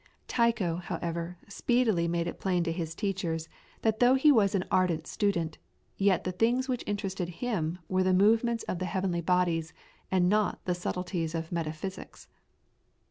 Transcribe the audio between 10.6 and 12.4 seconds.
the subtleties of metaphysics.